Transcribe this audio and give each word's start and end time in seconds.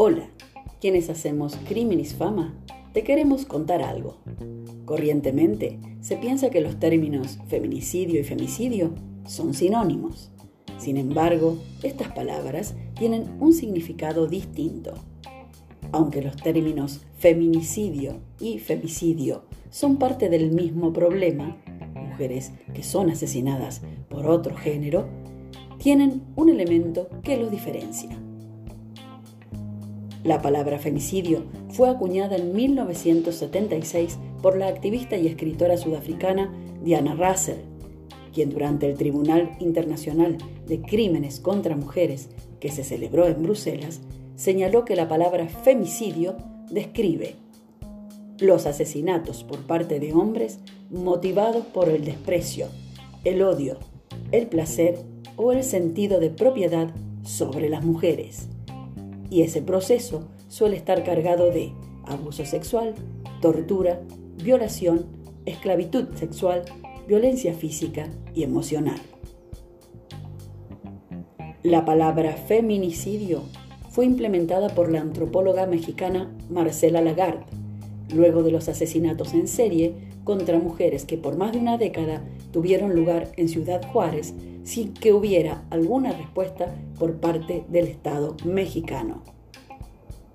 Hola, 0.00 0.30
quienes 0.80 1.10
hacemos 1.10 1.56
Criminis 1.66 2.14
Fama, 2.14 2.54
te 2.92 3.02
queremos 3.02 3.44
contar 3.44 3.82
algo. 3.82 4.18
Corrientemente, 4.84 5.80
se 6.00 6.16
piensa 6.16 6.50
que 6.50 6.60
los 6.60 6.78
términos 6.78 7.40
feminicidio 7.48 8.20
y 8.20 8.22
femicidio 8.22 8.94
son 9.26 9.54
sinónimos. 9.54 10.30
Sin 10.78 10.98
embargo, 10.98 11.58
estas 11.82 12.12
palabras 12.12 12.76
tienen 12.96 13.24
un 13.40 13.52
significado 13.52 14.28
distinto. 14.28 14.94
Aunque 15.92 16.22
los 16.22 16.36
términos 16.36 17.00
feminicidio 17.18 18.20
y 18.40 18.58
femicidio 18.58 19.42
son 19.70 19.96
parte 19.96 20.28
del 20.28 20.50
mismo 20.50 20.92
problema, 20.92 21.56
mujeres 21.94 22.52
que 22.74 22.82
son 22.82 23.10
asesinadas 23.10 23.82
por 24.08 24.26
otro 24.26 24.54
género, 24.56 25.08
tienen 25.78 26.22
un 26.36 26.50
elemento 26.50 27.08
que 27.22 27.36
los 27.36 27.50
diferencia. 27.50 28.10
La 30.24 30.42
palabra 30.42 30.78
femicidio 30.78 31.44
fue 31.70 31.88
acuñada 31.88 32.36
en 32.36 32.54
1976 32.54 34.18
por 34.42 34.58
la 34.58 34.68
activista 34.68 35.16
y 35.16 35.26
escritora 35.26 35.76
sudafricana 35.76 36.52
Diana 36.82 37.14
Russell, 37.14 37.60
quien 38.34 38.50
durante 38.50 38.86
el 38.90 38.98
Tribunal 38.98 39.56
Internacional 39.60 40.36
de 40.66 40.80
Crímenes 40.82 41.40
contra 41.40 41.76
Mujeres, 41.76 42.28
que 42.60 42.70
se 42.70 42.84
celebró 42.84 43.26
en 43.26 43.42
Bruselas, 43.42 44.00
señaló 44.38 44.84
que 44.84 44.94
la 44.94 45.08
palabra 45.08 45.48
femicidio 45.48 46.36
describe 46.70 47.34
los 48.38 48.66
asesinatos 48.66 49.42
por 49.42 49.66
parte 49.66 49.98
de 49.98 50.14
hombres 50.14 50.60
motivados 50.90 51.66
por 51.66 51.88
el 51.88 52.04
desprecio, 52.04 52.68
el 53.24 53.42
odio, 53.42 53.78
el 54.30 54.46
placer 54.46 55.00
o 55.36 55.50
el 55.50 55.64
sentido 55.64 56.20
de 56.20 56.30
propiedad 56.30 56.94
sobre 57.24 57.68
las 57.68 57.84
mujeres 57.84 58.48
y 59.28 59.42
ese 59.42 59.60
proceso 59.60 60.28
suele 60.46 60.76
estar 60.76 61.02
cargado 61.02 61.50
de 61.50 61.72
abuso 62.06 62.46
sexual, 62.46 62.94
tortura, 63.42 64.00
violación, 64.42 65.06
esclavitud 65.46 66.14
sexual, 66.14 66.62
violencia 67.08 67.54
física 67.54 68.08
y 68.36 68.44
emocional. 68.44 69.00
La 71.64 71.84
palabra 71.84 72.34
feminicidio 72.36 73.42
fue 73.90 74.04
implementada 74.04 74.68
por 74.68 74.90
la 74.90 75.00
antropóloga 75.00 75.66
mexicana 75.66 76.30
Marcela 76.50 77.00
Lagarde, 77.00 77.44
luego 78.14 78.42
de 78.42 78.50
los 78.50 78.68
asesinatos 78.68 79.34
en 79.34 79.48
serie 79.48 79.94
contra 80.24 80.58
mujeres 80.58 81.04
que 81.04 81.16
por 81.16 81.36
más 81.36 81.52
de 81.52 81.58
una 81.58 81.78
década 81.78 82.22
tuvieron 82.52 82.94
lugar 82.94 83.32
en 83.36 83.48
Ciudad 83.48 83.82
Juárez 83.90 84.34
sin 84.64 84.92
que 84.92 85.12
hubiera 85.12 85.64
alguna 85.70 86.12
respuesta 86.12 86.74
por 86.98 87.16
parte 87.16 87.64
del 87.68 87.86
Estado 87.86 88.36
mexicano. 88.44 89.22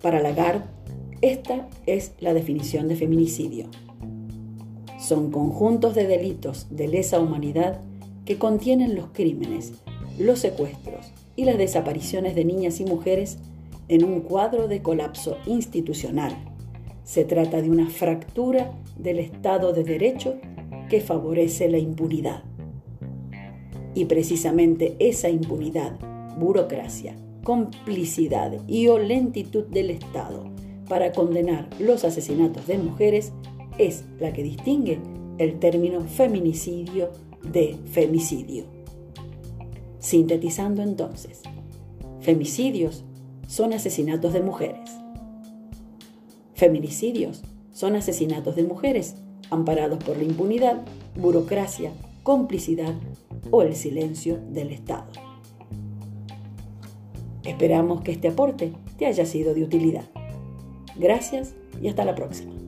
Para 0.00 0.20
Lagarde, 0.20 0.64
esta 1.20 1.68
es 1.86 2.12
la 2.20 2.32
definición 2.32 2.88
de 2.88 2.96
feminicidio. 2.96 3.66
Son 4.98 5.30
conjuntos 5.30 5.94
de 5.94 6.06
delitos 6.06 6.68
de 6.70 6.88
lesa 6.88 7.18
humanidad 7.18 7.80
que 8.24 8.38
contienen 8.38 8.94
los 8.94 9.08
crímenes, 9.12 9.72
los 10.18 10.38
secuestros 10.38 11.12
y 11.40 11.44
las 11.44 11.56
desapariciones 11.56 12.34
de 12.34 12.44
niñas 12.44 12.80
y 12.80 12.84
mujeres 12.84 13.38
en 13.88 14.04
un 14.04 14.20
cuadro 14.20 14.68
de 14.68 14.82
colapso 14.82 15.38
institucional. 15.46 16.36
Se 17.02 17.24
trata 17.24 17.62
de 17.62 17.70
una 17.70 17.88
fractura 17.88 18.72
del 18.98 19.20
Estado 19.20 19.72
de 19.72 19.82
Derecho 19.82 20.34
que 20.90 21.00
favorece 21.00 21.70
la 21.70 21.78
impunidad. 21.78 22.42
Y 23.94 24.04
precisamente 24.04 24.96
esa 24.98 25.30
impunidad, 25.30 25.98
burocracia, 26.38 27.16
complicidad 27.42 28.58
y 28.68 28.88
o 28.88 28.98
lentitud 28.98 29.64
del 29.64 29.88
Estado 29.88 30.44
para 30.90 31.10
condenar 31.12 31.70
los 31.78 32.04
asesinatos 32.04 32.66
de 32.66 32.76
mujeres 32.76 33.32
es 33.78 34.04
la 34.18 34.34
que 34.34 34.42
distingue 34.42 35.00
el 35.38 35.58
término 35.58 36.02
feminicidio 36.02 37.08
de 37.50 37.78
femicidio. 37.86 38.79
Sintetizando 40.00 40.82
entonces, 40.82 41.42
femicidios 42.20 43.04
son 43.46 43.74
asesinatos 43.74 44.32
de 44.32 44.40
mujeres. 44.40 44.90
Feminicidios 46.54 47.42
son 47.72 47.96
asesinatos 47.96 48.56
de 48.56 48.64
mujeres 48.64 49.16
amparados 49.50 50.02
por 50.02 50.16
la 50.16 50.24
impunidad, 50.24 50.82
burocracia, 51.16 51.92
complicidad 52.22 52.94
o 53.50 53.62
el 53.62 53.76
silencio 53.76 54.38
del 54.50 54.70
Estado. 54.70 55.06
Esperamos 57.44 58.00
que 58.02 58.12
este 58.12 58.28
aporte 58.28 58.72
te 58.98 59.06
haya 59.06 59.26
sido 59.26 59.54
de 59.54 59.64
utilidad. 59.64 60.04
Gracias 60.96 61.54
y 61.82 61.88
hasta 61.88 62.04
la 62.04 62.14
próxima. 62.14 62.59